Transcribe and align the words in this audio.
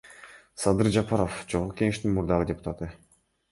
Садыр 0.63 0.87
Жапаров— 0.95 1.35
Жогорку 1.53 1.77
Кеңештин 1.83 2.17
мурдагы 2.17 2.51
депутаты. 2.55 2.93